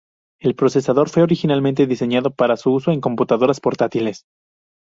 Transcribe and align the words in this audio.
El 0.39 0.55
procesador 0.55 1.09
fue 1.09 1.21
originalmente 1.21 1.85
diseñado 1.85 2.31
para 2.33 2.57
su 2.57 2.71
uso 2.73 2.89
en 2.91 3.01
computadoras 3.01 3.59
portátiles. 3.61 4.25